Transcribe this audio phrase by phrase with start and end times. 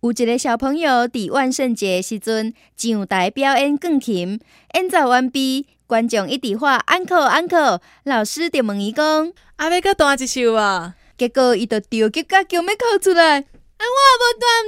[0.00, 4.38] 有一个小朋友伫万圣节时阵上台表演钢琴，
[4.74, 10.94] 演奏完毕，观众一直喊 uncle uncle，老师就问伊讲：啊，要搁弹一首啊？
[11.18, 13.40] 结果伊就着急甲叫要哭出来。
[13.40, 14.65] 啊，我无弹